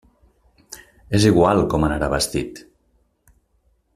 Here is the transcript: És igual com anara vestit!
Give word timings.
És 1.19 1.27
igual 1.31 1.61
com 1.75 1.85
anara 1.89 2.09
vestit! 2.15 2.65